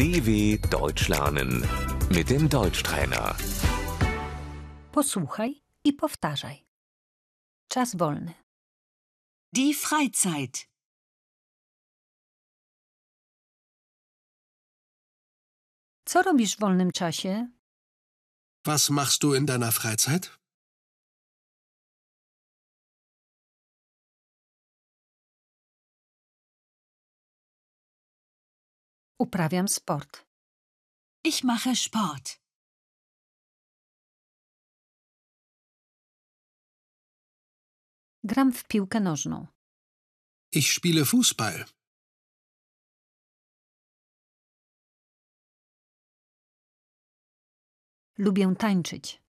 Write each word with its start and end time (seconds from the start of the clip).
DW 0.00 0.58
Deutsch 0.70 1.08
lernen 1.08 1.62
mit 2.08 2.30
dem 2.30 2.48
Deutschtrainer. 2.48 3.36
Posłuchaj 4.92 5.62
i 5.84 5.92
powtarzaj. 5.92 6.66
Czas 7.68 7.96
wolny. 7.96 8.34
Die 9.52 9.74
Freizeit. 9.74 10.68
Co 16.04 16.22
robisz 16.22 16.56
w 16.56 16.60
wolnym 16.60 16.92
czasie? 16.92 17.48
Was 18.64 18.90
machst 18.90 19.22
du 19.22 19.34
in 19.34 19.46
deiner 19.46 19.72
Freizeit? 19.72 20.39
Uprawiam 29.20 29.68
sport. 29.68 30.26
Ich 31.24 31.44
mache 31.44 31.76
Sport. 31.76 32.40
Gram 38.24 38.52
w 38.52 38.64
piłkę 38.64 39.00
nożną. 39.00 39.46
Ich 40.52 40.72
spiele 40.72 41.04
Fußball. 41.04 41.64
Lubię 48.18 48.54
tańczyć. 48.58 49.22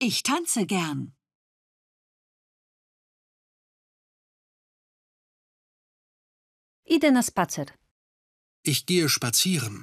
Ich 0.00 0.22
tanze 0.22 0.66
gern. 0.66 1.10
Idę 6.84 7.10
na 7.10 7.22
spacer. 7.22 7.87
Ich 8.70 8.84
gehe 8.86 9.08
spazieren. 9.08 9.76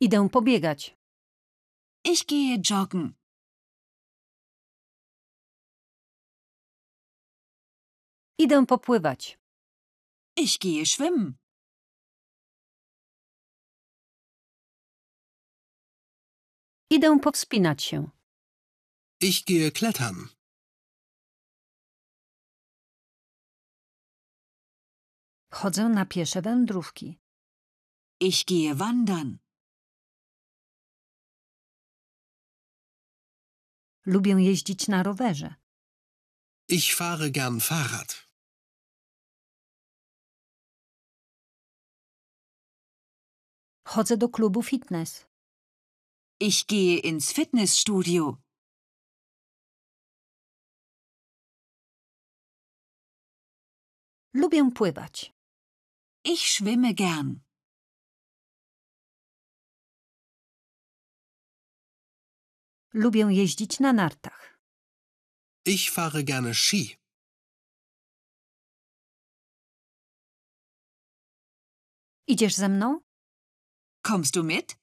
Idę 0.00 0.28
pobiegać. 0.28 0.96
Ich 2.04 2.26
gehe 2.26 2.56
joggen. 2.70 3.14
Idę 8.38 8.66
popływać. 8.66 9.38
Ich 10.36 10.58
gehe 10.58 10.86
schwimmen. 10.86 11.34
Idę 16.90 17.18
powspinać 17.22 17.82
się. 17.82 18.10
Ich 19.20 19.44
gehe 19.44 19.70
klettern. 19.70 20.43
Chodzę 25.54 25.88
na 25.88 26.06
piesze 26.06 26.42
wędrówki. 26.42 27.18
Ich 28.20 28.44
gehe 28.44 28.74
wandern. 28.74 29.38
Lubię 34.06 34.32
jeździć 34.32 34.88
na 34.88 35.02
rowerze. 35.02 35.54
Ich 36.68 36.94
fahre 36.96 37.30
gern 37.30 37.60
Fahrrad. 37.60 38.28
Chodzę 43.86 44.16
do 44.16 44.28
klubu 44.28 44.62
fitness. 44.62 45.26
Ich 46.40 46.66
gehe 46.66 46.98
ins 46.98 47.32
Fitnessstudio. 47.32 48.36
Lubię 54.34 54.70
pływać. 54.74 55.34
Ich 56.26 56.50
schwimme 56.50 56.94
gern. 56.94 57.40
Lubię 62.94 63.26
jeździć 63.30 63.80
na 63.80 63.92
nartach. 63.92 64.58
Ich 65.66 65.90
fahre 65.90 66.24
gerne 66.24 66.54
Ski. 66.54 66.96
Idziesz 72.26 72.54
ze 72.54 72.68
mną? 72.68 73.00
Kommst 74.02 74.34
du 74.34 74.44
mit? 74.44 74.76